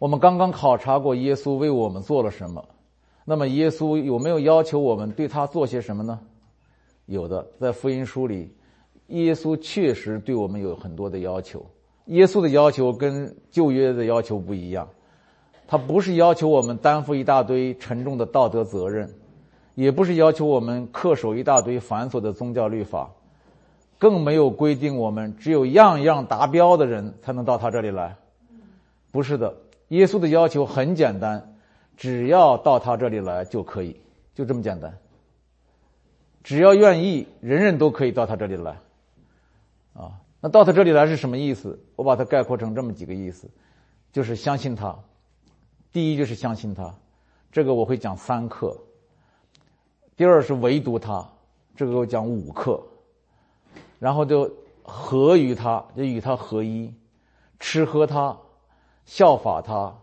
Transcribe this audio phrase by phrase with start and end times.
[0.00, 2.64] 我们刚刚考察过耶稣为我们做了什么，
[3.26, 6.18] 那么耶稣有没有要求我们对他做些什么呢？
[7.04, 8.50] 有的，在福音书里，
[9.08, 11.62] 耶稣确实对我们有很多的要求。
[12.06, 14.88] 耶稣的要求跟旧约的要求不一样，
[15.68, 19.06] 他不是要求我们担负一大堆沉重的道德责任，
[19.74, 23.10] 也不是要求我们恪守一大堆繁琐的宗教律法，
[23.98, 28.16] 更没有规定我们只有样样达标的人才能到他这里来。
[29.12, 29.54] 不是的，
[29.90, 31.54] 耶稣的要求很简单，
[31.96, 34.00] 只要到他这里来就可以，
[34.34, 34.98] 就这么简单。
[36.42, 38.78] 只要愿意，人人都可以到他这里来，
[39.94, 41.78] 啊，那到他这里来是什么意思？
[41.96, 43.48] 我把它概括成这么几个意思，
[44.12, 44.98] 就是相信他。
[45.92, 46.94] 第一就是相信他，
[47.52, 48.76] 这个我会讲三课。
[50.16, 51.28] 第二是唯独他，
[51.74, 52.80] 这个我讲五课。
[53.98, 54.50] 然后就
[54.82, 56.94] 合于他，就与他合一，
[57.58, 58.38] 吃喝他，
[59.06, 59.94] 效法他，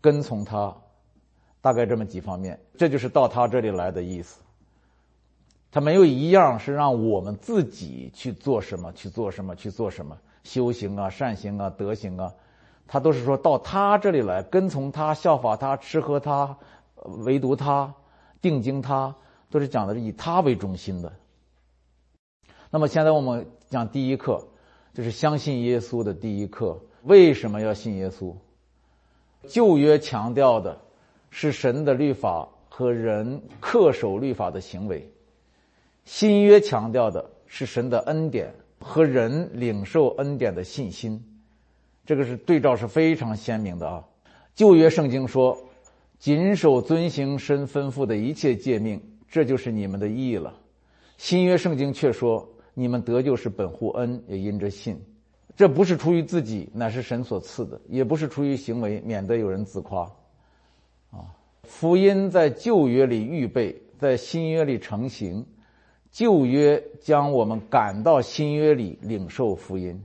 [0.00, 0.76] 跟从他，
[1.60, 4.40] 大概这么几方面，这就是到他这里来的意思。
[5.72, 12.32] 他没有一样是让我们自己去做什么，去做什么，去做什么修行啊、善行啊、德行啊，
[12.86, 16.56] 他都是说到他这里来，跟从他、效法他、吃喝他、
[17.04, 17.94] 唯独他、
[18.40, 19.14] 定睛他，
[19.50, 21.12] 都是讲的是以他为中心的。
[22.70, 24.48] 那么现在我们讲第一课，
[24.94, 26.80] 就是相信耶稣的第一课。
[27.02, 28.34] 为什么要信耶稣？
[29.46, 30.78] 旧约强调的
[31.30, 35.10] 是神的律法和人恪守律法的行为。
[36.04, 41.20] 新约强调的是神的恩典和人领受恩典的信心，
[42.04, 44.04] 这个是对照是非常鲜明的啊。
[44.54, 45.58] 旧约圣经说
[46.18, 50.54] ：“谨守遵行神吩咐的一切诫命，这就是你们的意义了。”
[51.18, 54.96] 新约圣经却说：“你们得救是本乎恩，也因着信。
[55.56, 60.02] 这不是出于自己，乃是神所赐的；也不是出于行为，免得有人自夸。”
[61.10, 61.32] 啊，
[61.64, 65.46] 福音在旧约里预备，在新约里成型。
[66.12, 70.02] 旧约将我们赶到新约里领受福音。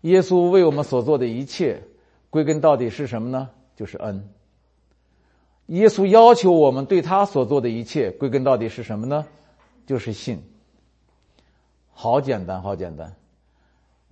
[0.00, 1.82] 耶稣为我们所做的一切，
[2.28, 3.50] 归根到底是什么呢？
[3.76, 4.28] 就是恩。
[5.66, 9.26] 耶稣要求我们对他所做的一切，归根到底是什么呢？
[9.86, 10.42] 就是信。
[11.92, 13.14] 好简单，好简单。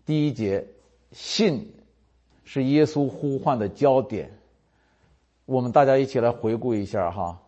[0.09, 0.67] 第一节，
[1.13, 1.71] 信
[2.43, 4.39] 是耶稣呼唤的焦点。
[5.45, 7.39] 我们大家一起来回顾一下哈，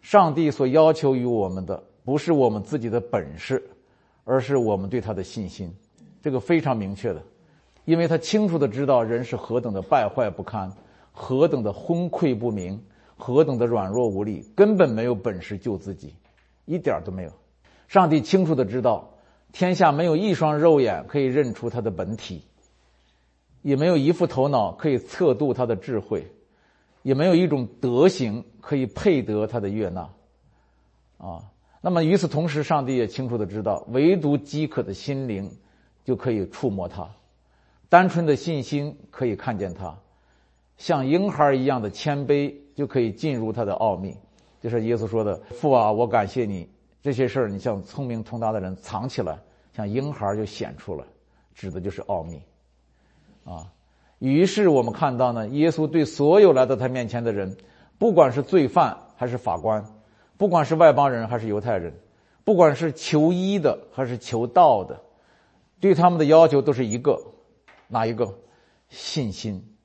[0.00, 1.84] 上帝所要求于我们的。
[2.02, 3.62] 不是我们自己的本事，
[4.24, 5.70] 而是我们对他的信心，
[6.22, 7.22] 这个非常明确的，
[7.84, 10.72] 因为他清楚的知道人是何等的败坏不堪，
[11.12, 12.82] 何等的昏聩不明，
[13.18, 16.14] 何等的软弱无力，根本没有本事救自己，
[16.64, 17.30] 一点都没有。
[17.86, 19.11] 上帝清楚的知道，
[19.52, 22.42] 天下没有一双肉眼可以认出他的本体，
[23.60, 26.26] 也没有一副头脑可以测度他的智慧，
[27.02, 30.08] 也没有一种德行可以配得他的悦纳，
[31.18, 31.44] 啊。
[31.84, 35.50] 那么与此同时，上帝也清楚的知道，唯独饥渴的心灵
[36.04, 37.10] 就可以触摸他，
[37.88, 39.98] 单纯的信心可以看见他，
[40.78, 44.16] 像婴孩一样的谦卑就可以进入他的奥秘。
[44.60, 46.68] 就是耶稣说的：“父啊，我感谢你，
[47.02, 49.38] 这些事儿你像聪明通达的人藏起来，
[49.74, 51.04] 像婴孩就显出了，
[51.54, 52.40] 指的就是奥秘。”
[53.44, 53.72] 啊，
[54.20, 57.56] 于是我们看到呢，耶稣对所有来到他面前的人，
[57.98, 59.84] 不管是罪犯还是法官。
[60.38, 61.94] 不管是外邦人还是犹太人，
[62.44, 65.00] 不管是求医的还是求道的，
[65.78, 67.20] 对他们的要求都是一个，
[67.86, 68.38] 哪一个？
[68.88, 69.76] 信心。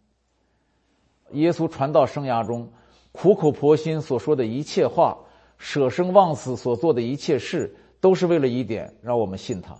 [1.32, 2.72] 耶稣传道生涯中
[3.12, 5.18] 苦口婆心所说的一切话，
[5.58, 9.76] 舍生忘死所做的一切事，都是为了一点，让我们信他。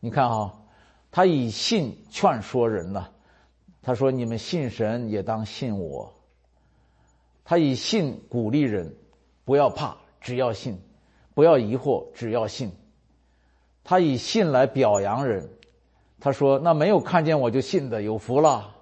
[0.00, 0.62] 你看哈，
[1.10, 3.08] 他以信劝说人呢。
[3.82, 6.10] 他说：“你们信神，也当信我。”
[7.44, 8.94] 他以信鼓励人。
[9.44, 10.74] 不要怕，只要信；
[11.34, 12.72] 不要疑惑，只要信。
[13.82, 15.46] 他以信来表扬人，
[16.18, 18.74] 他说：“那没有看见我就信的，有福了。”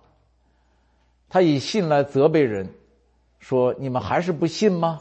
[1.28, 2.72] 他以信来责备人，
[3.40, 5.00] 说：“你们还是不信吗？”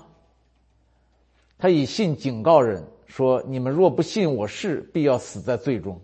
[1.61, 6.01] 他以信警告人，说：“你们若不信我是，必要死在罪中。”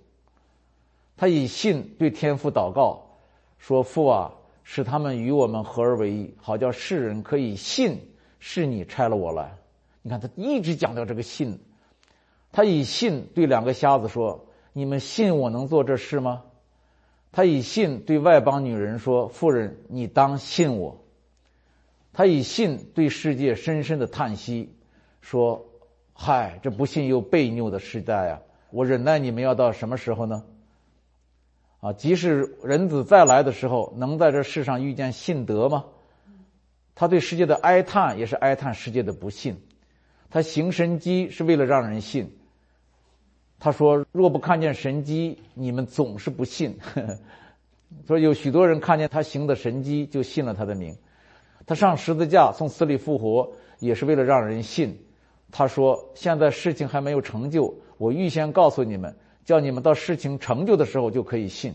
[1.17, 3.07] 他以信对天父祷告，
[3.57, 4.31] 说：“父啊，
[4.63, 7.99] 使他们与我们合而为一，好叫世人可以信。”
[8.39, 9.57] 是你拆了我来，
[10.03, 11.59] 你看他一直讲到这个信，
[12.51, 16.43] 他以信对两个瞎子说：“你们信我能做这事吗？”
[17.33, 21.03] 他以信对外邦女人说：“妇人，你当信我。”
[22.13, 24.69] 他以信对世界深深的叹息
[25.29, 25.65] 说
[26.15, 28.41] ：“嗨，这不信又悖拗的时代啊！
[28.69, 30.41] 我忍耐你们要到什么时候呢？”
[31.81, 31.91] 啊。
[31.91, 35.83] 即使人子再来的时候，能在这世上遇见信德吗？
[36.95, 39.61] 他对世界的哀叹，也是哀叹世界的不信。
[40.29, 42.37] 他行神迹是为了让人信。
[43.59, 46.79] 他说：“若不看见神迹，你们总是不信。
[48.07, 50.95] ”说有许多人看见他行的神迹，就信了他的名。
[51.65, 55.03] 他上十字架，从死里复活，也是为了让人信。
[55.51, 59.15] 他说：“现在事情还没有成就，我预先告诉你们，
[59.45, 61.73] 叫你们到事情成就的时候就可以信。”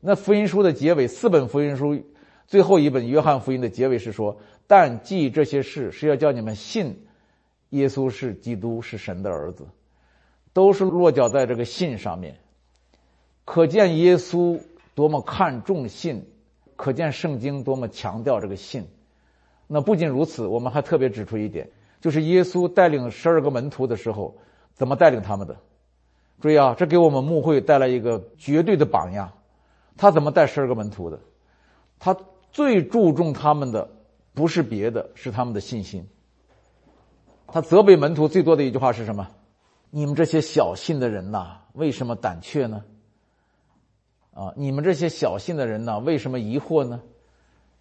[0.00, 2.02] 那福音书的结尾，四本福音书。
[2.46, 7.06] 最后一本《约翰福音》的结尾是说：“但记这些事，是要叫你们信
[7.68, 9.66] 耶稣是基督，是神的儿子。”
[10.52, 12.36] 都是落脚在这个信上面。
[13.44, 14.60] 可见耶稣
[14.96, 16.26] 多么看重信，
[16.74, 18.88] 可见圣经多么强调这个信。
[19.68, 21.70] 那不仅如此，我们还特别指出一点，
[22.00, 24.36] 就是耶稣带领十二个门徒的时候，
[24.74, 25.56] 怎么带领他们的？
[26.40, 29.30] 注意啊，这给我们牧会带来一个绝对的榜样。
[29.96, 31.18] 他怎么带十二个门徒的？
[31.98, 32.16] 他。
[32.52, 33.88] 最注重他们的
[34.34, 36.04] 不是别的，是他们的信心。
[37.46, 39.28] 他责备门徒最多的一句话是什么？
[39.90, 42.82] 你们这些小信的人呐，为什么胆怯呢？
[44.34, 47.00] 啊，你们这些小信的人呐，为什么疑惑呢？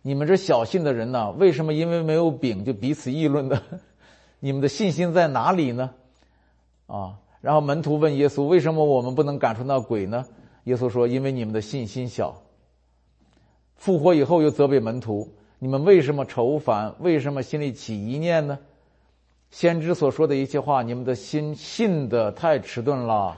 [0.04, 3.60] 你们这小信的人呐，为什么因为没有饼就彼此议论呢？
[4.39, 5.91] 你们的信心在哪里呢？
[6.88, 10.25] 啊，然后门徒问耶稣：为什么我们不能赶出那鬼呢？
[10.63, 12.41] 耶稣说：因为你们的信心小。
[13.75, 16.95] 复活以后又责备门徒：“你们为什么愁烦？
[17.00, 18.59] 为什么心里起疑念呢？
[19.51, 23.38] 先知所说的一切话，你们的心信的太迟钝了。”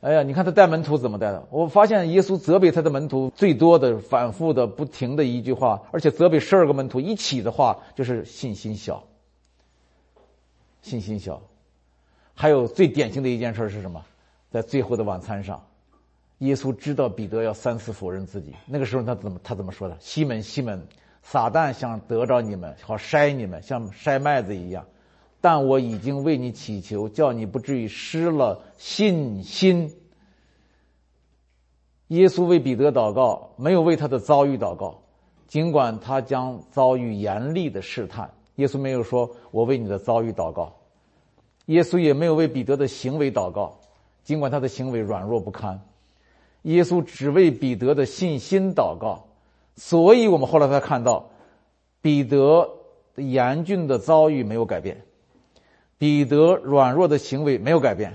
[0.00, 1.46] 哎呀，你看他带门徒怎么带的？
[1.50, 9.02] 我发现耶稣责备他的门徒最多的、反复的、不停的一句话，而且责备十二个门徒一起的话，就是信心小。
[10.82, 11.42] 信心小。
[12.34, 14.04] 还有最典型的一件事是什么？
[14.50, 15.64] 在最后的晚餐上。
[16.38, 19.96] 耶稣知道彼得要三次否认自己，那个时候他怎么他怎么说的？
[20.00, 20.86] 西门西门，
[21.22, 24.86] 撒旦想得着你们，好筛你们，像筛麦子一样。
[25.42, 29.94] 但我已经为你祈求，叫你不至于失了信心。
[32.08, 35.02] 耶稣为彼得祷告，没有为他的遭遇祷告，
[35.46, 38.30] 尽管他将遭遇严厉的试探，
[38.60, 40.72] 耶稣没有说我为你的遭遇祷告。
[41.66, 43.78] 耶稣也没有为彼得的行为祷告，
[44.22, 45.80] 尽管他的行为软弱不堪。
[46.62, 49.24] 耶稣只为彼得的信心祷告，
[49.76, 51.30] 所以我们后来才看到，
[52.02, 52.68] 彼得
[53.16, 55.00] 严峻的遭遇没有改变，
[55.96, 58.14] 彼得软弱的行为没有改变，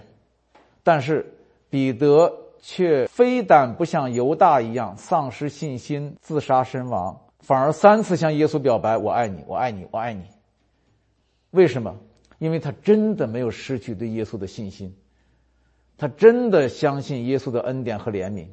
[0.84, 1.26] 但是
[1.70, 10.24] 彼得却非但不像犹大一样丧失信心自杀身亡，反而三次向耶稣表白：“我爱你，我爱你，我爱你。”
[11.56, 11.98] 为什么？
[12.38, 14.96] 因为他真的没有失去对耶稣的信心。
[15.98, 18.48] 他真的相信耶稣的恩典和怜悯，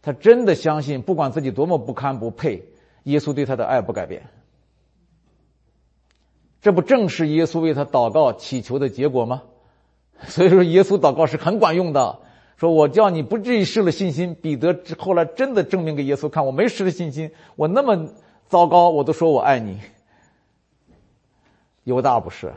[0.00, 2.62] 他真的相信，不管自己多么不堪不配，
[3.02, 4.22] 耶稣对他的爱不改变。
[6.60, 9.42] 这不正是耶稣为他祷告祈求的结果吗？
[10.28, 12.20] 所以说，耶稣祷告是很管用的。
[12.56, 14.36] 说我叫你不至于失了信心。
[14.40, 18.08] 彼得后来真的证明给耶稣看，我没失了信心，我那么
[18.46, 19.80] 糟糕，我都说我爱你。
[21.84, 22.52] 犹大不是，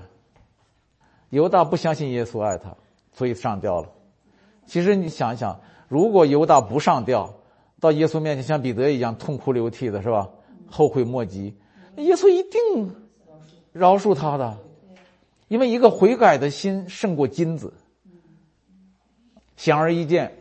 [1.29, 2.75] 犹大不相信耶稣爱他，
[3.13, 3.89] 所以上吊了。
[4.65, 7.35] 其实你想一想，如果犹大不上吊，
[7.79, 10.29] 到耶稣面前像彼得一样痛哭流涕的，是吧？
[10.69, 11.55] 后悔莫及，
[11.97, 12.95] 耶稣一定
[13.71, 14.57] 饶恕他的，
[15.47, 17.73] 因为一个悔改的心胜过金子。
[19.55, 20.37] 显而易见，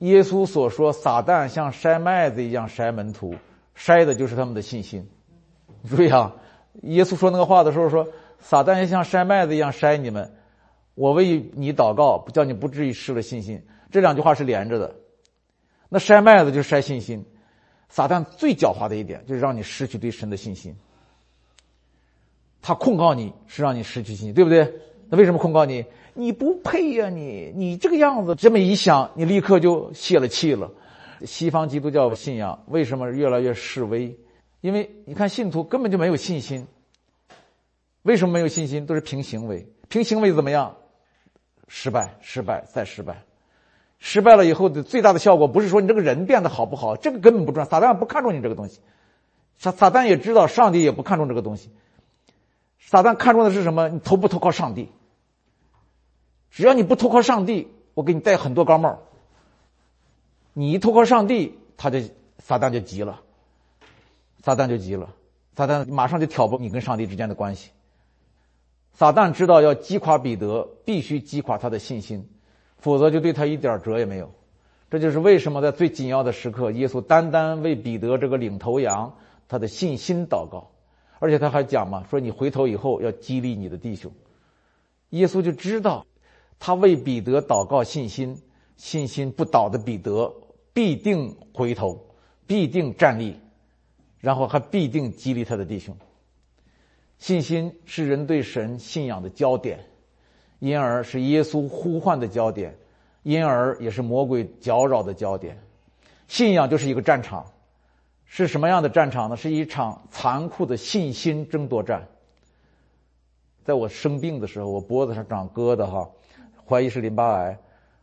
[0.00, 3.34] 耶稣所说撒旦像筛麦子一样筛门徒，
[3.76, 5.08] 筛的就是他们的信心。
[5.88, 6.34] 注意啊，
[6.82, 10.32] 耶稣说那个话的时候说，撒旦也像筛麦子一样筛你们。
[10.94, 13.62] 我为你祷告，叫你不至于失了信心。
[13.90, 14.94] 这两句话是连着的。
[15.88, 17.24] 那筛麦子就是筛信心。
[17.88, 20.74] 撒旦最狡猾的一点就是让你失去对神的信心。
[22.60, 24.72] 他控告你是让你失去信心，对不对？
[25.08, 25.84] 那为什么控告你？
[26.14, 27.10] 你不配呀！
[27.10, 30.70] 你你这个样子，这么一想，你立刻就泄了气了。
[31.24, 34.18] 西方基督教信仰为什么越来越示威？
[34.60, 36.66] 因为你看信徒根本就没有信心。
[38.02, 38.86] 为什么没有信心？
[38.86, 40.76] 都是凭行为，凭行为怎么样？
[41.66, 43.24] 失败，失败，再失败，
[43.98, 47.68] 失败了以后的最大的效果不是说你这个人变得好不好，这个根本不重要。
[47.68, 48.80] 撒旦不看重你这个东西，
[49.58, 51.72] 撒撒旦也知道上帝也不看重这个东西。
[52.78, 53.88] 撒旦看重的是什么？
[53.88, 54.88] 你投不投靠上帝？
[56.50, 59.00] 只要你不投靠上帝，我给你戴很多高帽。
[60.52, 61.98] 你一投靠上帝，他就
[62.38, 63.20] 撒旦就急了，
[64.46, 65.12] 撒旦就急了，
[65.56, 67.72] 撒旦马上就挑拨你跟上帝之间的关系。
[68.92, 72.28] 撒旦知道要击垮彼得，必须击垮他的信心，
[72.78, 74.30] 否则就对他一点辙也没有。
[74.88, 79.16] 这就是为什么在最紧要的时刻，耶稣单单为彼得这个领头羊
[79.48, 80.70] 他的信心祷告，
[81.18, 84.12] 而且他还讲嘛，说你回头以后要激励你的弟兄。
[85.10, 86.06] 耶稣就知道，
[86.60, 88.40] 他为彼得祷告信心，
[88.76, 90.32] 信心不倒的彼得
[90.72, 92.06] 必定回头，
[92.46, 93.40] 必定站立，
[94.26, 95.96] 然后还必定激励他的弟兄。
[97.16, 99.86] 信心是人对神信仰的焦点，
[100.58, 102.76] 因而是耶稣呼唤的焦点，
[103.22, 105.62] 因而也是魔鬼搅扰的焦点。
[106.26, 107.52] 信仰就是一个战场，
[108.24, 109.36] 是什么样的战场呢？
[109.36, 112.08] 是一场残酷的信心争夺战。
[113.64, 116.10] 在我生病的时候，我脖子上长疙瘩哈，
[116.68, 117.60] 怀疑是淋巴癌。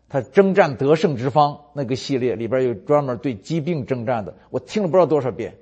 [0.07, 5.57] 他征战得胜之方那个系列里边有专门对疾病征战的，我听了不知道多少遍，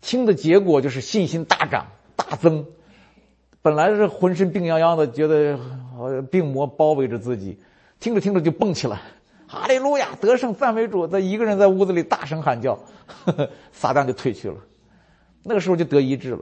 [0.00, 1.86] 听的结果就是信心大涨。
[2.18, 2.66] 大增，
[3.62, 5.56] 本来是浑身病殃殃的，觉得
[6.22, 7.60] 病魔包围着自己，
[8.00, 9.00] 听着听着就蹦起来，
[9.46, 12.76] 哈利路亚，得胜赞美主，他一个人在屋子里大声喊叫，
[13.70, 14.56] 撒旦就退去了，
[15.44, 16.40] 那个时候就得医治了，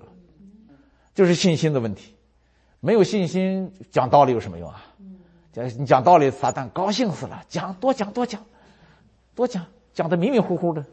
[1.14, 2.14] 就是信心的问题，
[2.80, 4.86] 没有信心讲道理有什么用啊？
[5.52, 8.42] 讲你讲道理，撒旦高兴死了，讲多讲多讲，
[9.34, 10.86] 多讲讲的迷迷糊糊的。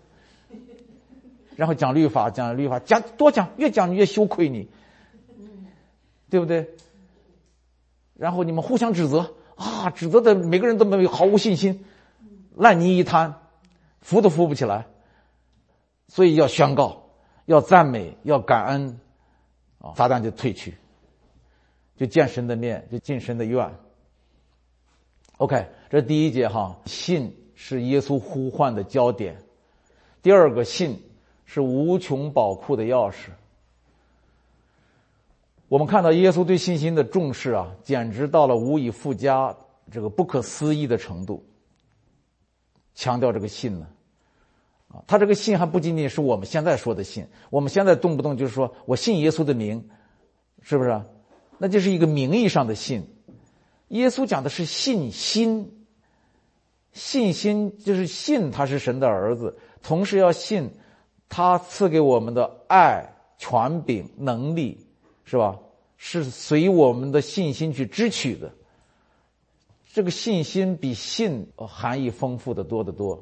[1.57, 4.69] 然后讲律法，讲律法，讲多讲，越讲越羞愧你，
[6.29, 6.69] 对不对？
[8.15, 11.83] 然后你们互相指责啊，指责的每个人都没有毫无信心，
[12.55, 13.35] 烂泥一滩，
[13.99, 14.85] 扶都扶不起来。
[16.07, 17.09] 所以要宣告，
[17.45, 18.99] 要赞美，要感恩，
[19.79, 20.75] 啊，撒旦就退去，
[21.97, 23.75] 就见神的面，就进神的院。
[25.37, 29.37] OK，这第一节哈，信是耶稣呼唤的焦点。
[30.23, 31.03] 第二个信。
[31.53, 33.27] 是无穷宝库的钥匙。
[35.67, 39.53] 我们看到耶稣对信心的重视啊，简直到了无以复加、
[39.91, 41.45] 这个不可思议的程度。
[42.95, 43.85] 强调这个信呢，
[44.87, 49.89] 啊，他这个信还不仅仅是我们现在说的信，我们现在动不动就是说我信耶稣的名，
[50.61, 51.01] 是不是？
[51.57, 53.05] 那就是一个名义上的信。
[53.89, 55.85] 耶稣讲的是信心，
[56.93, 60.71] 信心就是信他是神的儿子，同时要信。
[61.33, 64.85] 他赐给我们的爱、权柄、能力，
[65.23, 65.57] 是吧？
[65.95, 68.51] 是随我们的信心去支取的。
[69.93, 73.17] 这个信心比信含义丰富的多得多。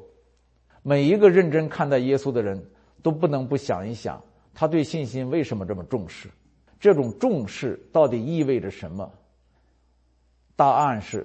[0.82, 2.60] 每一个认真看待耶稣的人
[3.00, 4.20] 都不能不想一想，
[4.52, 6.28] 他对信心为什么这么重视？
[6.80, 9.08] 这种重视到底意味着什么？
[10.56, 11.24] 答案是，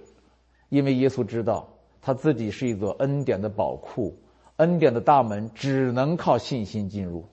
[0.69, 1.67] 因为耶稣知道
[1.99, 4.15] 他自己是一座恩典的宝库。
[4.57, 7.25] 恩典的大门只能靠信心进入，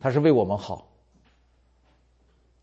[0.00, 0.88] 他是为我们好。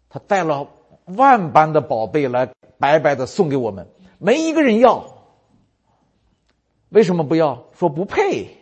[0.10, 0.68] 他带了
[1.06, 3.88] 万般的宝贝来白白的送给我们，
[4.20, 5.06] 没一个人要。
[6.90, 7.66] 为什么不要？
[7.74, 8.56] 说不配。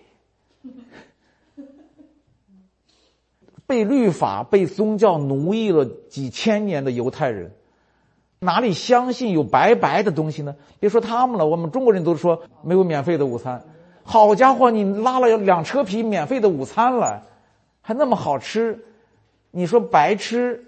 [3.68, 7.52] 被律法、被宗教奴役了几千年的犹太人，
[8.40, 10.56] 哪里相信有白白的东西呢？
[10.80, 13.66] 别说他们了，我们中国人都说没有免费的午餐。
[14.08, 17.24] 好家伙，你拉了两车皮免费的午餐来，
[17.82, 18.86] 还那么好吃，
[19.50, 20.64] 你说白吃，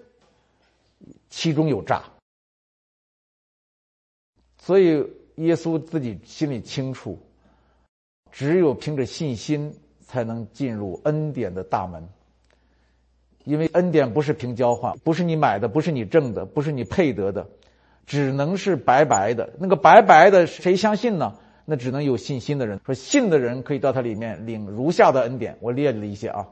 [1.29, 2.01] 其中有诈。
[4.57, 7.19] 所以耶稣自己心里清楚，
[8.31, 12.09] 只有凭着信心才能进入恩典的大门。
[13.43, 17.47] 因为恩典不是凭交换，不是你买的，不是你挣的，不是你配得的，
[18.07, 19.53] 只能是白白的。
[19.59, 21.37] 那个白白的，谁相信呢？
[21.69, 25.57] 那只能有信心的人说，信的人可以到他里面领如下的恩典。
[25.59, 26.47] 我列了一些啊，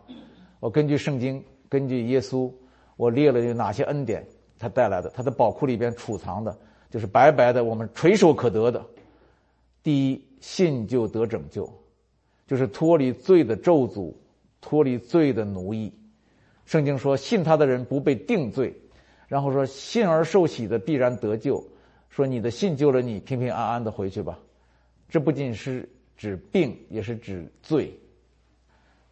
[0.59, 2.51] 我根据圣经，根据耶稣，
[2.97, 4.27] 我列了有哪些恩典
[4.59, 6.53] 他带来的，他的宝库里边储藏的，
[6.89, 8.85] 就是白白的，我们垂手可得的。
[9.81, 11.65] 第一，信就得拯救，
[12.45, 14.13] 就是脱离罪的咒诅，
[14.59, 15.93] 脱离罪的奴役。
[16.65, 18.75] 圣经说，信他的人不被定罪，
[19.29, 21.65] 然后说信而受喜的必然得救，
[22.09, 24.37] 说你的信救了你，平平安安的回去吧。
[25.15, 27.97] 这不仅是指病，也是指罪。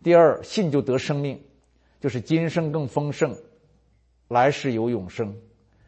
[0.04, 1.42] 第二，信就得生命，
[2.02, 3.34] 就是今生更丰盛，
[4.28, 5.34] 来世有永生。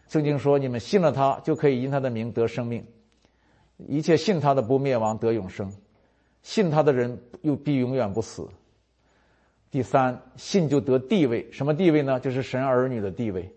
[0.08, 2.86] 圣经说：“你们信了他，就可以因他的名得生命。
[3.76, 5.68] 一切信他的不灭亡，得永生；
[6.42, 8.48] 信他的人又必永远不死。”
[9.70, 12.22] 第三，信就得地位，什么地位呢？
[12.22, 13.54] 就是神儿女的地位。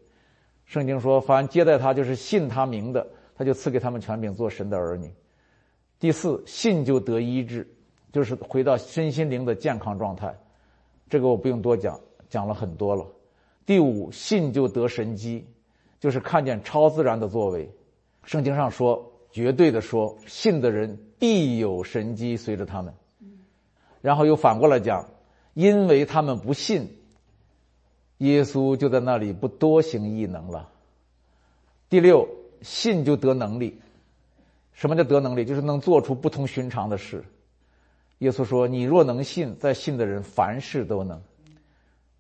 [0.65, 5.09] 圣经说：“凡接待他，就是信他名的，他就赐给他们权柄，做神的儿女。”
[6.01, 7.69] 第四，信就得医治，
[8.13, 10.39] 就是回到身心灵的健康状态，
[11.11, 13.07] 这个我不用多讲，讲了很多了。
[13.67, 15.45] 第五，信就得神机，
[15.99, 17.69] 就是看见超自然的作为。
[18.23, 22.95] 圣经上说，绝对的说，信的人必有神机随着他们。
[24.01, 25.09] 然后又反过来讲，
[25.55, 26.97] 因为他们不信，
[28.19, 30.69] 耶稣就在那里不多行异能了。
[31.91, 32.29] 第六，
[32.63, 33.81] 信就得能力。
[34.79, 35.45] 什么叫得能力？
[35.45, 37.25] 就是能做出不同寻常的事。
[38.19, 41.21] 耶稣说：“你若能信，在信的人凡事都能。”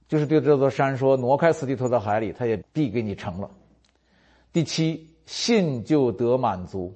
[0.08, 3.48] 就是对这座山说：“挪开死地，投到海里，他也必给你成了。”
[4.52, 6.92] 第七，信就得满足，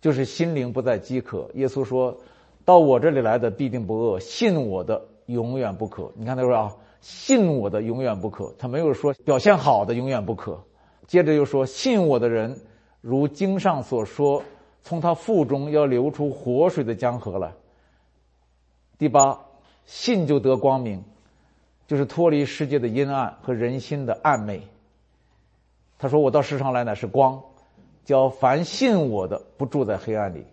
[0.00, 1.50] 就是心灵不再饥渴。
[1.52, 2.18] 耶稣说
[2.64, 10.58] ：“到我这里来的必定不饿，信我的永远不渴。”你看他说啊，“信我的永远不渴。”他没有说表现好的永远不渴。
[11.06, 12.58] 接着又说：“信我的人，
[13.02, 14.42] 如经上所说。”
[14.84, 17.52] 从他腹中要流出活水的江河来。
[18.98, 19.40] 第八，
[19.86, 21.02] 信就得光明，
[21.88, 24.62] 就是脱离世界的阴暗和人心的暗昧。
[25.98, 27.42] 他说：“我到世上来乃是光，
[28.04, 30.44] 叫凡信我的不住在黑暗里。”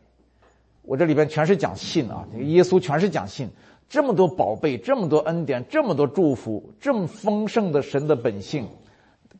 [0.84, 3.50] 我这里边全是讲信啊，耶稣全是讲信。
[3.90, 8.70] 这么多宝贝，这么多恩典，这么多祝福，这么丰盛的神的本性，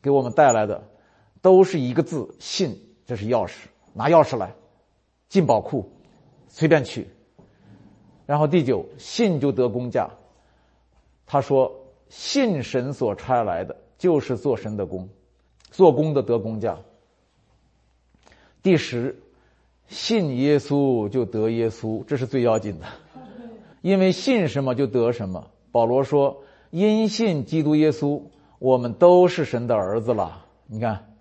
[0.02, 0.84] 给我们带来的，
[1.40, 2.78] 都是一个字：信。
[3.06, 3.54] 这是钥匙，
[3.94, 4.52] 拿钥匙来。
[5.32, 5.88] 进宝库，
[6.48, 7.08] 随便取。
[8.26, 10.10] 然后第九，信就得工价。
[11.24, 11.74] 他说
[12.10, 15.08] ：“信神所差来的，就是做神的工，
[15.70, 16.80] 做工的得工价。”
[18.62, 19.22] 第十，
[19.88, 22.84] 信耶稣就得耶稣，这是最要紧的，
[23.80, 25.48] 因为信什么就得什么。
[25.70, 28.20] 保罗说：“因信基督耶稣，
[28.58, 31.11] 我们都是神的儿子了。”你看。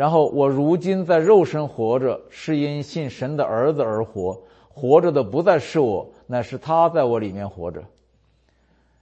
[0.00, 4.40] 然后我如今在肉身活着，是因信神的儿子而活。
[4.70, 7.84] 活着的不再是我，乃是他在我里面活着。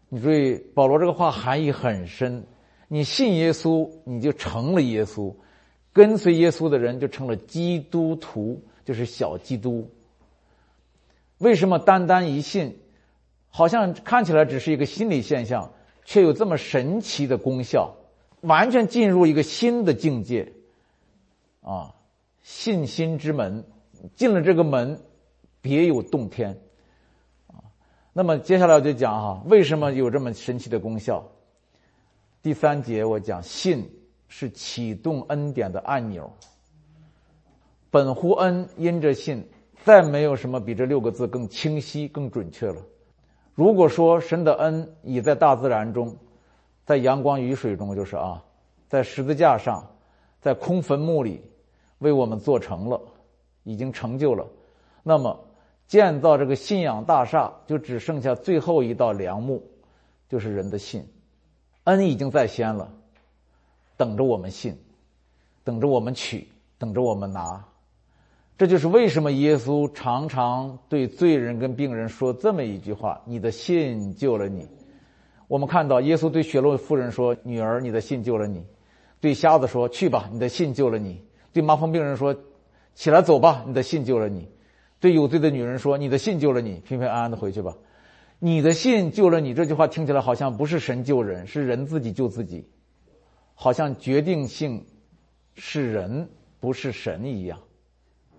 [0.09, 2.45] 你注意，保罗这个话含义很深。
[2.89, 5.33] 你信耶稣，你就成了耶稣；
[5.93, 9.89] 跟随耶稣的人就成了基督徒，就是小基督。
[11.39, 12.77] 为什么单单一信，
[13.51, 15.71] 好像看起来只是一个心理现象，
[16.05, 17.95] 却有这么神奇的功效？
[18.41, 20.55] 完全进入一个新的境界。
[21.63, 21.95] 啊，
[22.43, 23.65] 信心之门，
[24.15, 25.01] 进了这个门，
[25.61, 26.59] 别有洞天，
[27.49, 27.61] 啊，
[28.13, 31.25] 那么接下来我就讲哈，为什么有这么神奇的功效？
[32.41, 33.91] 第三节我讲，信
[34.29, 36.33] 是启动恩典的按钮。
[37.91, 39.47] 本乎恩，因着信，
[39.85, 42.81] 再没有什么比这六个字更清晰、更准确了。
[43.55, 46.17] 如果说神的恩已在大自然中，
[46.87, 48.45] 在阳光雨水中，就是啊，
[48.87, 49.85] 在十字架上，
[50.41, 51.43] 在空坟墓里。
[52.01, 53.01] 为我们做成了，
[53.65, 54.47] 已经成就了。
[55.03, 55.37] 那么，
[55.89, 59.61] 建造这个信仰大厦，就只剩下最后一道梁木，
[60.29, 61.05] 就是人的信。
[61.83, 62.89] 恩已经在先了，
[63.97, 64.79] 等着我们信，
[65.65, 66.47] 等着我们取，
[66.79, 67.65] 等着我们拿。
[68.57, 74.69] 这就是为什么耶稣常常对罪人跟病人说这么一句话：“你的信救了你。”
[75.49, 78.65] 我们看到耶稣对雪洛夫人说：“女儿，你的信救了你。”
[79.21, 82.37] 对瞎子说：“去吧，你的信救了你。”对麻风病人说
[82.95, 84.49] ：“起来走吧，你的信救了你。”
[85.01, 87.77] 对有罪的女人说：“你的信救了你，平平安安的回去吧。”
[88.41, 92.65] 你的信救了你，这句话听起来好像不是神救人，是人自己救自己，
[93.55, 94.87] 好像决定性
[95.55, 96.29] 是人
[96.61, 97.59] 不是神一样。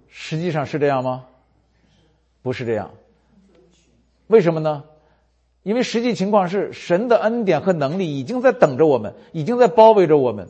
[0.08, 1.26] 实际上是这样吗？
[2.42, 2.92] 不是这样。
[4.28, 4.86] 为什么呢？
[5.64, 10.48] 因为实际情况是神的恩典和能力已经在等着我们，已经在包围着我们。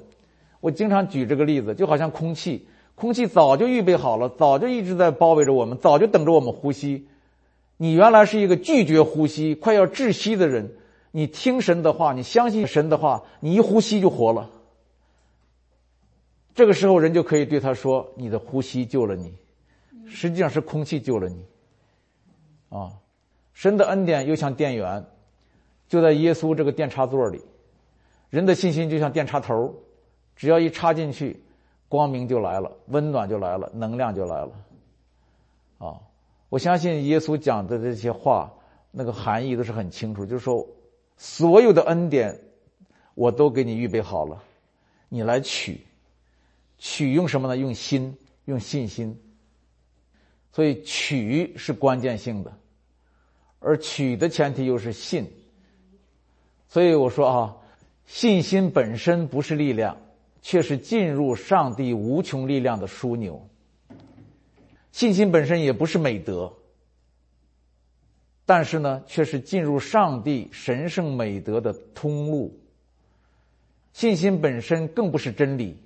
[0.59, 7.07] 我经常举这个例子，就好像空气，空气早就预备好了，早就一直在包围着我们，早就等着我们呼吸。
[7.77, 10.69] 你原来是一个拒绝呼吸、快要窒息的人，
[11.11, 14.49] 你听神的话，你相信神的话，你一呼吸就活了。
[16.53, 19.33] 这个时候，人就可以对他说：“你的呼吸救了你。”
[20.11, 21.45] 实际上是空气救了你。
[22.67, 22.91] 啊，
[23.53, 25.05] 神的恩典又像电源，
[25.87, 27.41] 就在耶稣这个电插座里。
[28.29, 29.73] 人的信心就像电插头。
[30.39, 31.43] 只要一插进去，
[31.89, 34.51] 光明就来了，温暖就来了，能量就来了。
[35.79, 35.99] 啊，
[36.47, 38.53] 我相信耶稣讲的这些话，
[38.89, 40.65] 那个含义都是很清楚，就是说，
[41.17, 42.39] 所有的恩典
[43.15, 44.41] 我都给你预备好了，
[45.09, 45.81] 你来取，
[46.77, 47.57] 取用什么呢？
[47.57, 49.21] 用心，用信心。
[50.53, 52.53] 所以取是关键性的，
[53.59, 55.29] 而取的前提又是信。
[56.69, 57.57] 所以我说啊，
[58.05, 59.97] 信心本身不是力量。
[60.41, 63.47] 却是进入上帝无穷力量的枢纽。
[64.91, 66.51] 信心本身也不是美德，
[68.45, 72.59] 但是呢，却是进入上帝神圣美德的通路。
[73.93, 75.77] 信心本身更不是真理，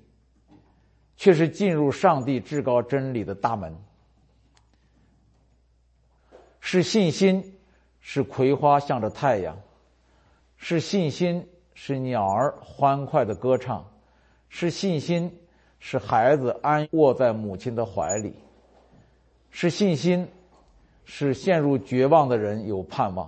[1.18, 3.76] 却是进入上帝至高真理的大门。
[6.60, 7.56] 是信心
[8.00, 9.60] 是葵花向着太阳，
[10.56, 13.86] 是信心，是鸟儿欢快的歌唱，
[14.56, 15.36] 是信心，
[15.80, 18.36] 是孩子安卧在母亲的怀里，
[19.50, 20.28] 是信心，
[21.06, 23.28] 是陷入绝望的人有盼望。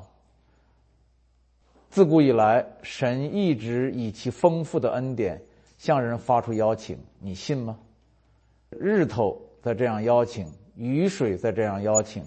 [1.90, 5.42] 自古以来，神一直以其丰富的恩典
[5.80, 7.80] 向人发出邀请，你信吗？
[8.70, 12.24] 日头在这样邀请，雨水在这样邀请，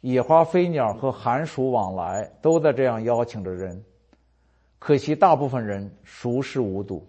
[0.00, 3.80] 野花飞鸟和寒暑往来都在这样邀请着人。
[4.80, 7.06] 可惜，大部分人熟视无睹。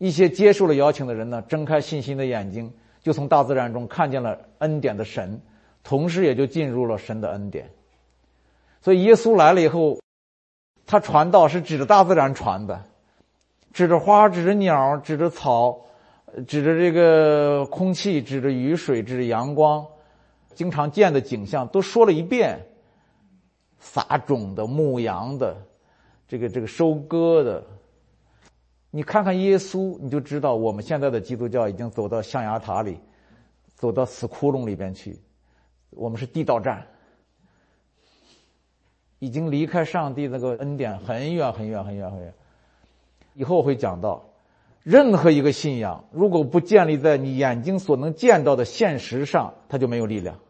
[0.00, 5.40] 一些接受了邀请的人呢，睁开信心的眼睛，就从大自然中看见了恩典的神，
[5.84, 7.70] 同时也就进入了神的恩典。
[8.80, 9.96] 所以，耶稣来了以后。
[10.86, 12.82] 他传道是指着大自然传的，
[13.72, 15.82] 指着花，指着鸟，指着草，
[16.48, 19.86] 指着这个空气，指着雨水，指着阳光，
[20.52, 22.58] 经常见的景象都说了一遍。
[23.78, 25.56] 撒种的、牧羊的，
[26.26, 27.64] 这个这个收割的，
[28.92, 32.98] 你看看耶稣，你就知道我们现在的基督教已经走到象牙塔里，
[33.76, 35.20] 走到死窟窿里边去，
[35.90, 36.86] 我们是地道战。
[39.20, 42.34] 已经离开上帝那个恩典很远很远很远很远。
[43.34, 44.30] 以后会讲到，
[44.82, 50.40] 任何一个信仰如果不建立在你眼睛所能见到的现实上，它就没有力量。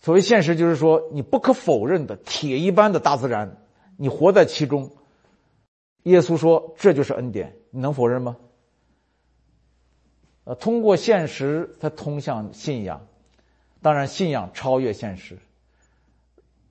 [0.00, 3.58] 所谓现实，就是说你不可否认的铁一般的大自然，
[3.98, 4.92] 你活在其中。
[6.08, 8.36] 耶稣说这就是恩典，你能否认吗？
[10.44, 13.06] 呃，通过现实才通向信仰，
[13.82, 15.38] 当然信仰超越现实。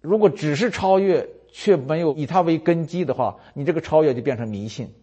[0.01, 4.93] 如果只是超越，却没有以它为根基的话，你这个超越就变成迷信。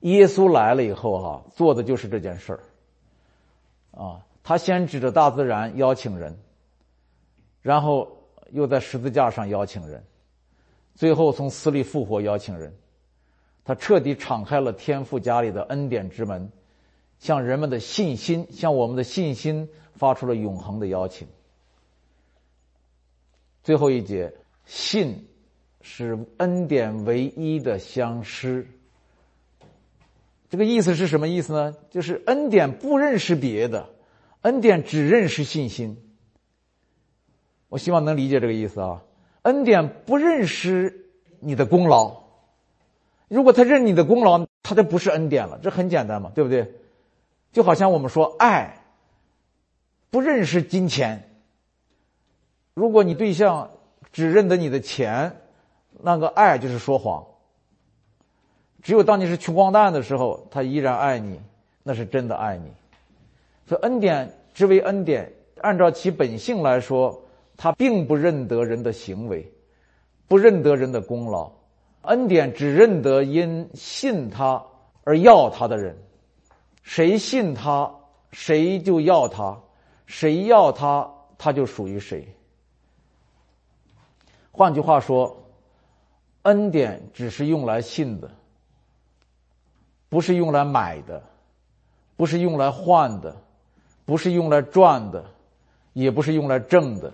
[0.00, 2.60] 耶稣来了以后，哈，做的就是这件事儿。
[3.92, 6.36] 啊，他先指着大自然邀请人，
[7.62, 8.18] 然后
[8.50, 10.04] 又在十字架上邀请人，
[10.94, 12.74] 最后从死里复活邀请人。
[13.64, 16.50] 他彻底敞开了天父家里的恩典之门，
[17.18, 21.26] 向人们的信心，向我们的信心发出了永恒的邀请。
[23.62, 24.34] 最后一节，
[24.66, 25.26] 信
[25.80, 28.66] 是恩典唯一的相师。
[30.50, 31.74] 这个意思是什么意思呢？
[31.90, 33.88] 就是恩典不认识别的，
[34.42, 35.96] 恩典只认识信心。
[37.70, 39.02] 我希望能理解这个意思啊！
[39.42, 41.06] 恩典不认识
[41.40, 42.23] 你的功劳，
[43.34, 45.58] 如果他认你的功劳，他就不是恩典了。
[45.60, 46.72] 这很简单嘛，对不对？
[47.50, 48.78] 就好像我们说爱，
[50.08, 51.28] 不认识金钱。
[52.74, 53.72] 如果你对象
[54.12, 55.40] 只认得你的钱，
[56.00, 57.26] 那个爱就是说谎。
[58.82, 61.40] 只有当你是穷光蛋的时候，他依然爱你，
[61.82, 62.70] 那是真的爱你。
[63.66, 67.20] 所以恩典之为恩典，按照其本性来说，
[67.56, 69.52] 他并不认得人的行为，
[70.28, 71.50] 不认得人的功劳。
[72.06, 74.64] 恩典只认得因信他
[75.04, 75.96] 而要他的人，
[76.82, 77.94] 谁信他，
[78.30, 79.60] 谁就要他；
[80.06, 82.28] 谁要他，他就属于谁。
[84.52, 85.44] 换句话说，
[86.42, 88.30] 恩典只是用来信的，
[90.08, 91.22] 不是用来买的，
[92.16, 93.36] 不是用来换的，
[94.04, 95.24] 不是用来赚的，
[95.92, 97.12] 也不是用来挣的。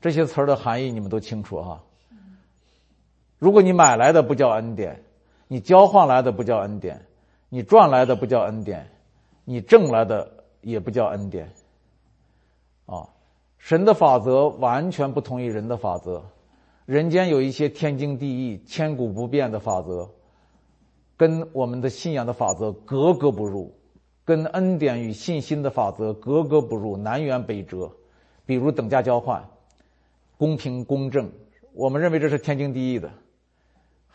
[0.00, 1.82] 这些词儿的含义你们都清楚哈。
[3.38, 5.02] 如果你买来的不叫恩典，
[5.48, 7.06] 你交换来的不叫恩典，
[7.48, 8.88] 你赚来的不叫恩典，
[9.44, 11.52] 你挣来的也不叫恩典。
[12.86, 13.08] 啊，
[13.58, 16.24] 神的法则完全不同于人的法则。
[16.86, 20.08] 人间有一些天经地义、千古不变的法则，
[21.16, 23.74] 跟我们的信仰的法则格格不入，
[24.24, 27.90] 跟恩典与信心的法则格格不入，南辕北辙。
[28.46, 29.44] 比如等价交换、
[30.38, 31.32] 公平公正，
[31.74, 33.10] 我们认为这是天经地义的。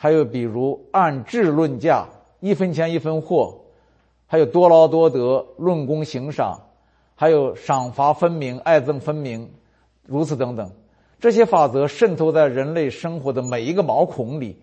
[0.01, 2.09] 还有比如按质论价，
[2.39, 3.61] 一分钱一分货；
[4.25, 6.59] 还有多劳多得、论功行赏；
[7.13, 9.51] 还有赏罚分明、爱憎分明，
[10.07, 10.71] 如此等等。
[11.19, 14.57] 这些法则渗透在人类生活的每一个毛孔里，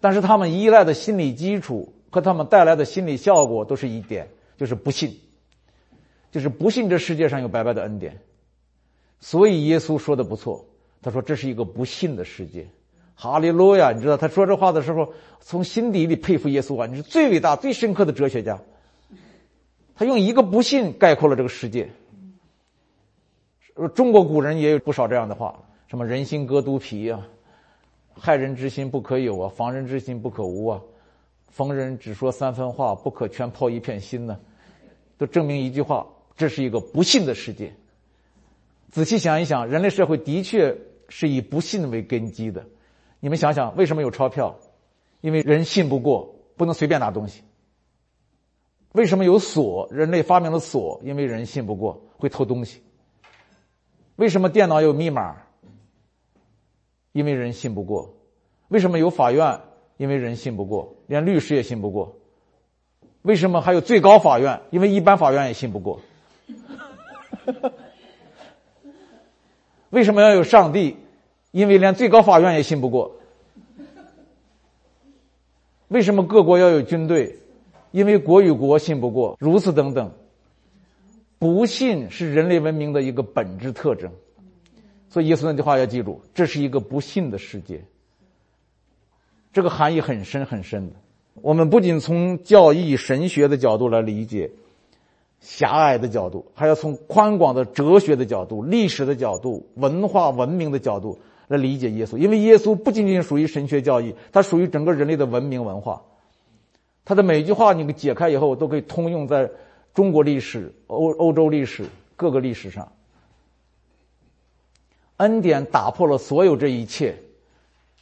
[0.00, 5.18] 但是他们依赖的心理基础和他们带来的心理效果都是一点，就是不信，
[6.30, 8.20] 就是不信这世界上有白白的恩典。
[9.18, 10.64] 所以耶稣说的不错，
[11.02, 12.68] 他说这是一个不信的世界。
[13.18, 13.92] 哈利路亚！
[13.92, 16.86] 你知道他说这话的时候，从心底里佩服耶稣啊！
[16.86, 18.60] 你是最伟大、最深刻的哲学家。
[19.96, 21.88] 他用一个不信概括了这个世界。
[23.94, 27.26] 中国古人也有不少这样的话，什么“人心隔肚皮”啊
[28.12, 30.80] ，“害人之心不可有啊，防人之心不可无啊，
[31.48, 34.38] 逢人只说三分话，不可全抛一片心”呢，
[35.16, 37.72] 都证明一句话：这是一个不幸的世界。
[38.90, 40.76] 仔细想一想，人类社会的确
[41.08, 42.62] 是以不信为根基的。
[43.20, 44.56] 你们想想，为什么有钞票？
[45.20, 47.42] 因为人信不过，不能随便拿东西。
[48.92, 49.88] 为什么有锁？
[49.90, 52.82] 人类发明了锁，因为人信不过，会偷东西。
[54.16, 55.36] 为什么电脑有密码？
[57.12, 58.14] 因为人信不过。
[58.68, 59.60] 为什么有法院？
[59.96, 62.16] 因为人信不过，连律师也信不过。
[63.22, 64.60] 为什么还有最高法院？
[64.70, 66.00] 因为一般法院也信不过。
[69.90, 70.96] 为什么要有上帝？
[71.56, 73.16] 因为连最高法院也信不过。
[75.88, 77.38] 为什么各国要有军队？
[77.92, 79.38] 因为国与国信不过。
[79.40, 80.12] 如此等等，
[81.38, 84.12] 不信是人类文明的一个本质特征。
[85.08, 87.82] 所以耶稣那句话要记住：这是一个不信的世界。
[89.54, 90.96] 这个含义很深很深的。
[91.36, 94.50] 我们不仅从教义、神学的角度来理解，
[95.40, 102.16] 狭隘的角度，还要从宽广的哲学的角度、历史的角度、文化文明的角度来理解耶稣。
[102.16, 106.02] 因为耶稣不仅仅属于神学教义，它属于整个人类的文明文化。
[107.04, 109.50] 他的每一句话，你解开以后，都可以通用在
[109.94, 111.84] 中国历史、欧欧洲历史
[112.16, 112.90] 各个历史上。
[115.18, 117.16] 恩典打破了所有这一切。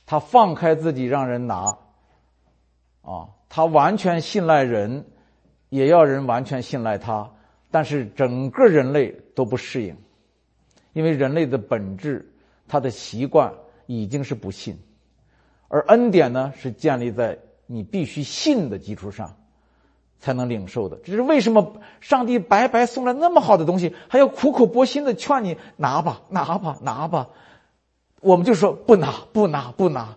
[0.06, 1.78] 他放开自己让人拿，
[3.00, 5.06] 啊，他完全信赖人，
[5.70, 7.30] 也要人完全信赖他。
[7.70, 9.96] 但是整个人类都不适应，
[10.92, 12.30] 因为人类的本质，
[12.68, 13.54] 他的习惯
[13.86, 14.78] 已经是不信，
[15.68, 19.36] 而恩典呢是建立在你必须信的基础上，
[20.20, 20.96] 才能领受的。
[21.04, 27.28] 这是为什么上帝白白送了那么好的东西，还要苦口婆心的劝你拿吧，拿吧，拿吧。
[28.20, 30.16] 我们就说不拿不拿不拿，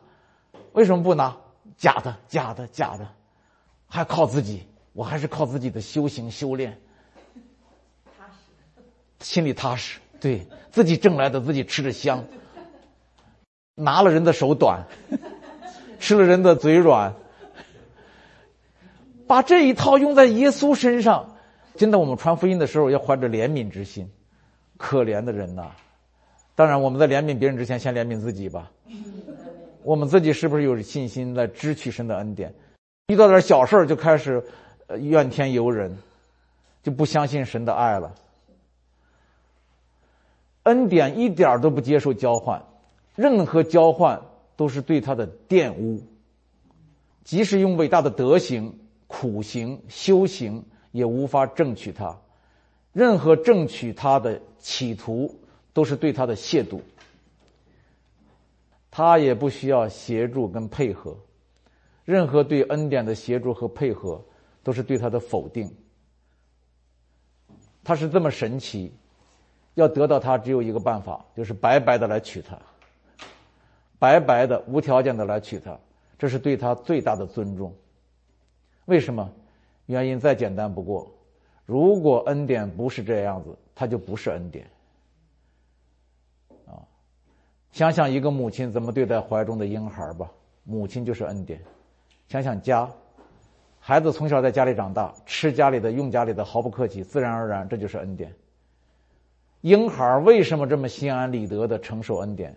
[0.73, 1.38] 为什么不拿？
[1.75, 3.07] 假的假的假的，
[3.88, 6.79] 还靠自己，我还是靠自己的修行修炼，
[8.17, 8.81] 踏实，
[9.19, 12.23] 心里踏实，对自己挣来的自己吃着香，
[13.75, 14.86] 拿了人的手短，
[15.99, 17.13] 吃了人的嘴软，
[19.27, 21.36] 把这一套用在耶稣身上，
[21.75, 24.10] 真的，我们传福音的时候要怀着怜悯之心，
[24.77, 25.71] 可怜的人呐。
[26.56, 28.71] 当然，我们在怜悯别人之前，先怜悯自己吧。
[29.84, 32.53] 我们自己是不是有信心来支取神的恩典？
[33.08, 34.43] 遇到点小事就开始
[34.99, 35.95] 怨天尤人，
[36.82, 38.13] 就不相信神的爱了。
[40.67, 42.63] 恩典一点都不接受交换，
[43.15, 44.21] 任何交换
[44.56, 46.03] 都是对他的玷污。
[47.23, 48.77] 即使用伟大的德行、
[49.08, 52.15] 苦行、修行，也无法争取他。
[52.93, 55.39] 任何争取他的企图。
[55.77, 56.80] 都是对他的亵渎，
[58.89, 61.15] 他也不需要协助跟配合，
[62.03, 64.19] 任何对恩典的协助和配合
[64.63, 65.71] 都是对他的否定。
[67.84, 68.91] 他是这么神奇，
[69.77, 72.57] 要得到他只有一个办法，就是白白的来娶她，
[73.99, 75.77] 白白的无条件的来娶她，
[76.17, 77.71] 这是对他最大的尊重。
[78.85, 79.31] 为什么？
[79.85, 81.11] 原因再简单不过，
[81.63, 84.65] 如果恩典不是这样子，他就不是恩典。
[86.65, 86.81] 啊
[87.71, 90.31] 想想一个母亲怎么对待怀中的婴孩吧，
[90.63, 91.61] 母亲就是恩典。
[92.27, 92.89] 想想家，
[93.79, 98.33] 孩子从小在家里长大，吃家里的，用家里的，毫不客气，自然而然，这就是恩典。
[99.61, 102.55] 婴孩为什么这么心安理得的承受恩典？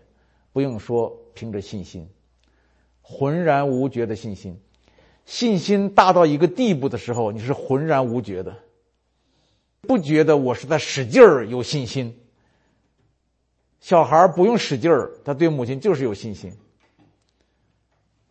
[0.52, 2.08] 不用说，凭着信心，
[3.02, 4.60] 浑然无觉的信心。
[5.24, 8.56] 信心大到一个地步的时候，你是浑然无觉的，
[9.82, 12.18] 不觉得我是在使劲儿有信心。
[13.80, 16.52] 小孩不用使劲儿，他对母亲就是有信心。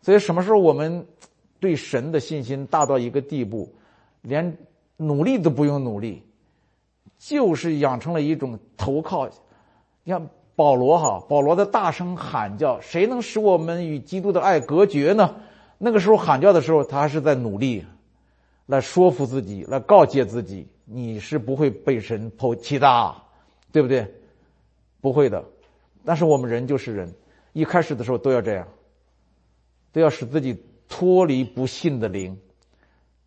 [0.02, 1.06] 所以什么时候我们
[1.58, 3.74] 对神的信心大到一个地步，
[4.22, 4.58] 连
[4.96, 6.22] 努力都不用努力，
[7.20, 9.28] 就是养成了一种投靠。
[10.04, 15.36] 你看保罗哈，保罗的大声喊叫：“谁能使我们与基督的爱隔绝呢？”
[15.76, 17.84] 那个时候喊叫的时候，他还是在努力，
[18.64, 23.14] 来说服自己，来告诫自己：“你是不会被神抛弃的，
[23.70, 24.06] 对不对？”
[25.02, 25.44] 不会的，
[26.04, 27.14] 但是我们人就是人，
[27.52, 28.66] 一开始的时候都要这样，
[29.92, 32.38] 都要使自己脱离不信的灵，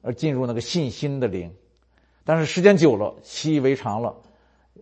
[0.01, 1.51] 而进入那个信心的灵。
[2.25, 4.15] 但是时间久了，习以为常了，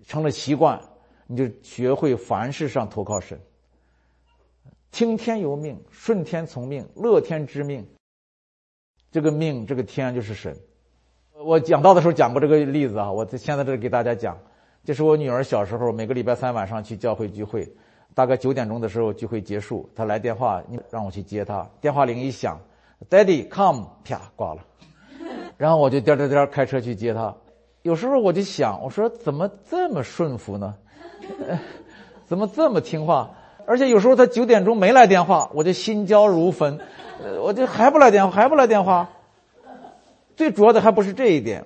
[0.05, 0.81] 成了习惯，
[1.27, 3.39] 你就学会凡事上投靠神，
[4.91, 7.87] 听天由命，顺天从命，乐天知命。
[9.11, 10.57] 这个命，这个天就是神。
[11.43, 14.37] 我讲到的时候讲过这个例子啊，我现在这给大家讲。
[14.83, 17.71] 这是我女儿小时候每个礼拜三晚上去教会聚会，
[18.15, 21.69] 大概九点钟的时候聚会结束，她来电话，你让我去接她。
[21.81, 22.61] 电话铃一响
[23.09, 24.65] ，Daddy come，啪挂了，
[25.61, 27.35] 然后我就颠颠颠开车去接她。
[27.83, 30.73] 有时候我就想，我说怎么这么顺服呢？
[32.25, 33.29] 怎么这么听话？
[33.67, 36.79] 而且有时候他九点钟没来电话，我就心焦如焚，
[37.43, 39.07] 我就还不来电话，还不来电话。
[40.35, 41.63] 最主要的还不是这一点，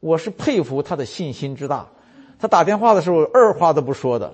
[0.00, 1.88] 我是佩服他的信心之大。
[2.38, 4.32] 他打电话的时候二话都不说的，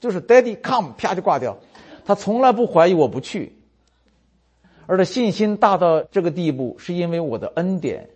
[0.00, 1.56] 就是 “Daddy come”，啪就挂掉。
[2.04, 3.56] 他从来不怀疑我不去，
[4.84, 8.10] 而且信心大到这个地步，是因为我的恩典，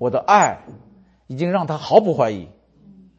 [0.00, 0.60] 我的爱，
[1.26, 2.48] 已经让他毫不怀疑。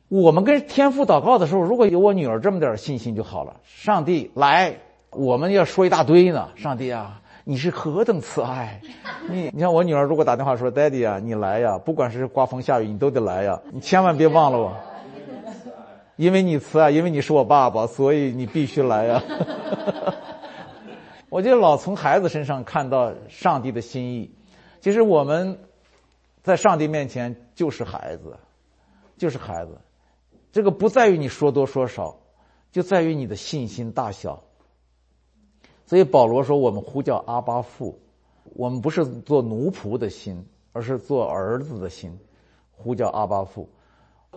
[0.07, 3.57] 我们跟天父祷告的时候，如果有我女儿这么点信心就好了。
[3.63, 4.77] 上帝来，
[5.11, 6.49] 我们要说一大堆呢。
[6.55, 8.81] 上帝啊，你是何等慈爱！
[9.29, 14.75] 你你像我女儿，如果打电话说：“Daddy 啊，你来呀，不管是刮风下雨，你都得来呀，你千万别忘了我，
[16.15, 19.21] 因为你慈爱，因为你是我爸爸，所以你必须来呀。
[21.29, 24.31] ”我就老从孩子身上看到上帝的心意。
[24.79, 25.59] 其实我们
[26.43, 28.37] 在上帝面前就是孩子，
[29.17, 29.77] 就是孩子。
[30.51, 32.17] 这个不在于你说多说少，
[32.71, 34.41] 就在于你的信心大小。
[35.85, 37.99] 所以保罗说：“我们呼叫阿巴父，
[38.43, 42.17] 我们不是做奴仆的心，而是做儿子的心，
[42.71, 43.69] 呼叫阿巴父。”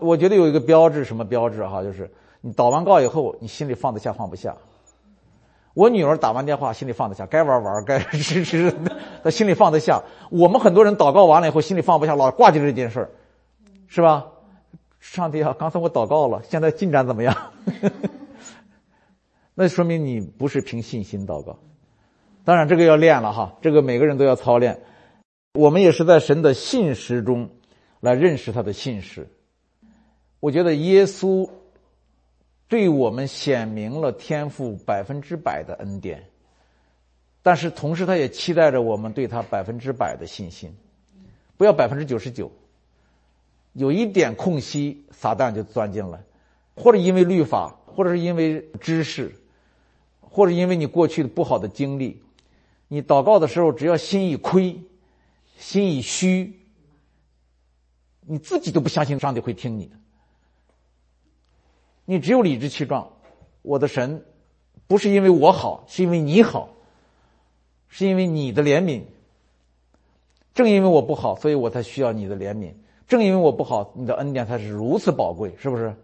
[0.00, 1.82] 我觉得有一个标志，什么标志哈？
[1.82, 4.56] 就是你祷完告以后，你心里放得下放不下。
[5.74, 8.72] 我女儿打完电话，心里放得下，该玩玩，该 吃吃，
[9.22, 10.02] 她心里放得下。
[10.30, 13.10] 我们很多人祷告完了以后，心里放不下，老挂记这件事儿，
[13.88, 14.26] 是吧？
[15.00, 17.36] 上帝啊，刚才我祷告了，现在进展怎么样？
[19.54, 21.58] 那说明你不是凭信心祷告。
[22.44, 24.80] 当然，这个要练了哈，这个每个人都要操练。
[25.54, 27.50] 我们也是在神的信实中
[28.00, 29.28] 来认识他的信实。
[30.40, 31.48] 我觉得耶稣
[32.66, 36.24] 对我们显明了天赋百分之百的恩典，
[37.42, 40.74] 但是同时他也期待着我们对他百分之百的信心，
[41.56, 42.50] 不要百分之九十九。
[43.74, 46.22] 有一点空隙，撒旦就钻进来，
[46.74, 49.34] 或者因为律法，或者是因为知识，
[50.20, 52.22] 或者因为你过去的不好的经历，
[52.88, 54.80] 你祷告的时候，只要心一亏，
[55.58, 56.60] 心一虚，
[58.20, 59.96] 你自己都不相信上帝会听你的。
[62.04, 63.12] 你只有理直气壮，
[63.62, 64.24] 我的神
[64.86, 66.68] 不是因为我好，是因为你好，
[67.88, 69.02] 是因为你的怜悯。
[70.54, 72.74] 正因为我不好，所以我才需要你的怜悯。
[73.08, 75.94] 正因为我不好，你的恩典才是如此宝贵，是不是？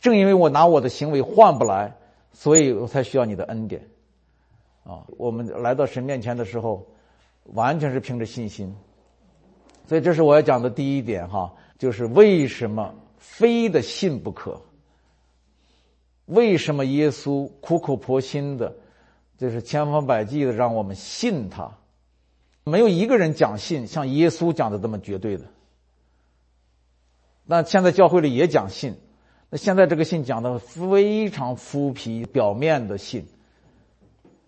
[0.00, 1.96] 正因为我拿我的行为换不来，
[2.32, 3.88] 所以我才需要你的恩典。
[4.84, 6.86] 啊，我们来到神面前的时候，
[7.52, 8.74] 完全是凭着信心。
[9.86, 14.62] 所以这是我要讲的第一点哈，就是为什么非的信不可？
[16.28, 18.74] 为什么耶稣苦口婆心的，
[19.36, 21.70] 就是千方百计的让我们信他？
[22.64, 25.44] 没有一个人讲信像耶稣讲的这么绝对的。
[27.46, 28.94] 那现在教会里也讲信，
[29.48, 33.26] 那现在这个信讲的非常肤皮表面的信。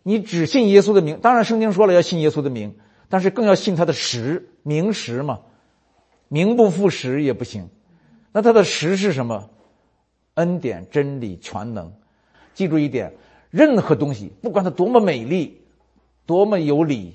[0.02, 2.76] 你只信耶稣的名，当然圣经说了要信耶稣的名，
[3.08, 5.40] 但是更要信他的实名实嘛，
[6.28, 7.70] 名不副实也不行。
[8.32, 9.48] 那他的实是什么？
[10.40, 11.92] 恩典、真理、全能。
[12.54, 13.12] 记住一点，
[13.50, 15.60] 任何东西，不管它多么美丽，
[16.26, 17.14] 多么有理，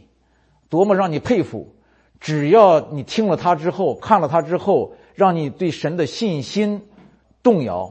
[0.70, 1.76] 多么让你佩服，
[2.20, 4.94] 只要你听了它之后，看了它之后。
[5.16, 6.90] 让你对神的信心
[7.42, 7.90] 动摇，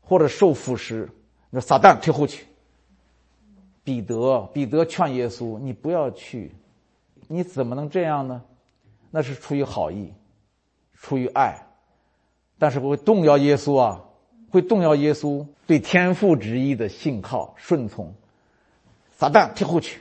[0.00, 1.08] 或者受腐蚀，
[1.50, 2.46] 那撒旦退后去。
[3.82, 6.52] 彼得，彼得劝耶稣：“你不要去，
[7.26, 8.44] 你怎么能这样呢？
[9.10, 10.14] 那是出于好意，
[10.94, 11.66] 出于爱，
[12.60, 14.00] 但是不会动摇耶稣啊，
[14.50, 18.14] 会动摇耶稣对天父旨意的信靠顺从。
[19.12, 20.00] 撒旦退后去。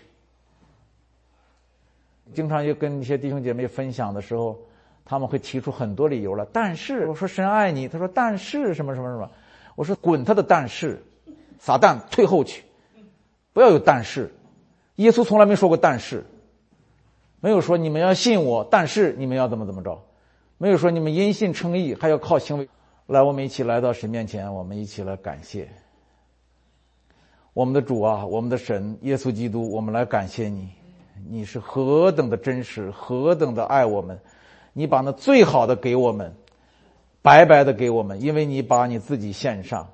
[2.34, 4.60] 经常也跟一些弟兄姐妹分享的时候。”
[5.06, 9.32] 他们会提出很多理由了，但是我说神爱你，他说但是什么什么什么，
[9.74, 11.02] 我说滚他的但是，
[11.58, 12.64] 撒旦退后去，
[13.52, 14.32] 不要有但是，
[14.98, 16.24] 耶稣从来没说过但是，
[17.40, 20.00] 没有说你们要信我，但是你们要怎么怎么着，
[20.60, 22.70] 没有说你们因信称义还要靠行为，
[23.10, 25.68] 来我们一起来到神面前，我们一起来感谢。
[27.54, 30.70] 我们的主啊，我们的神耶稣基督，我们来感谢你，
[31.28, 34.20] 你是何等的真实，何等的爱我们。
[34.74, 36.36] 你把那最好的给我们，
[37.24, 39.90] 白白的给我们，因为你把你自己献上，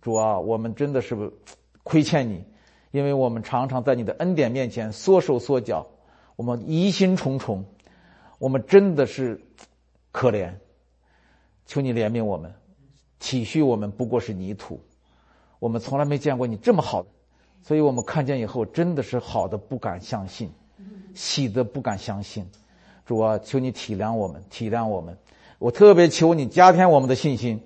[0.00, 1.30] 主啊，我们真的是
[1.84, 2.44] 亏欠你，
[2.90, 5.86] 因为我们常常在你的恩典面前缩手缩脚，
[6.34, 7.64] 我们疑心重重，
[8.40, 9.40] 我们真的是
[10.10, 10.54] 可怜，
[11.66, 12.52] 求你怜悯我们，
[13.18, 14.80] 体恤我们不过是泥土，
[15.58, 17.08] 我们从来没见过你这么好的，
[17.62, 20.50] 所以我们看见以后真的是好的不敢相信，
[21.14, 22.46] 喜的不敢相信。
[23.04, 25.16] 主啊，求你体谅我们，体谅我们。
[25.58, 27.60] 我特别求你加添我们的信心，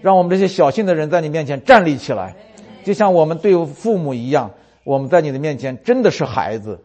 [0.00, 2.36] 让我们这些小心的人在你面前站立起来，
[2.84, 4.50] 就像我们对父母一样，
[4.82, 6.78] 我们在你的面前真的是孩子，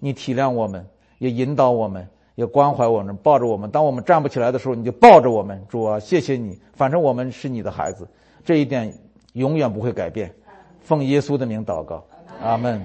[0.00, 0.86] 你体谅我们，
[1.18, 3.70] 也引导我们，也关怀我们，抱着我们。
[3.70, 5.64] 当我们站不起来的时候，你就抱着我们。
[5.68, 8.06] 主啊，谢谢你，反正我们是你的孩子，
[8.44, 8.92] 这一点
[9.34, 10.32] 永远不会改变。
[10.80, 12.04] 奉耶稣的名祷告，
[12.42, 12.84] 阿门。